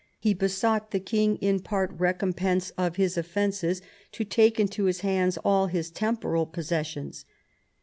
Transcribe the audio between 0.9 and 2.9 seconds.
king, in part recompense